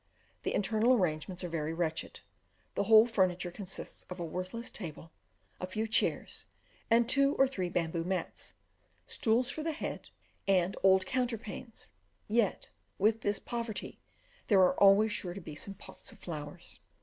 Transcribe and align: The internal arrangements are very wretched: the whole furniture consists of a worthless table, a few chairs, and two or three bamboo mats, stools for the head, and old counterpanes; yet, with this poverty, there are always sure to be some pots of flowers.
The 0.41 0.55
internal 0.55 0.95
arrangements 0.95 1.43
are 1.43 1.47
very 1.47 1.73
wretched: 1.75 2.21
the 2.73 2.85
whole 2.85 3.05
furniture 3.05 3.51
consists 3.51 4.03
of 4.09 4.19
a 4.19 4.25
worthless 4.25 4.71
table, 4.71 5.11
a 5.59 5.67
few 5.67 5.87
chairs, 5.87 6.47
and 6.89 7.07
two 7.07 7.35
or 7.35 7.47
three 7.47 7.69
bamboo 7.69 8.03
mats, 8.03 8.55
stools 9.05 9.51
for 9.51 9.61
the 9.61 9.73
head, 9.73 10.09
and 10.47 10.75
old 10.81 11.05
counterpanes; 11.05 11.91
yet, 12.27 12.69
with 12.97 13.21
this 13.21 13.37
poverty, 13.37 13.99
there 14.47 14.61
are 14.63 14.75
always 14.79 15.11
sure 15.11 15.35
to 15.35 15.39
be 15.39 15.53
some 15.53 15.75
pots 15.75 16.11
of 16.11 16.17
flowers. 16.17 16.79